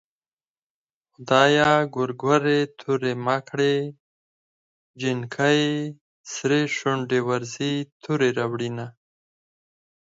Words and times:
خدايه 1.11 1.71
ګورګورې 1.93 2.59
تورې 2.79 3.13
مه 3.25 3.37
کړې 3.49 3.75
جنکۍ 5.01 5.63
سرې 6.33 6.61
شونډې 6.77 7.19
ورځي 7.29 7.73
تورې 8.01 8.29
راوړينه 8.39 8.85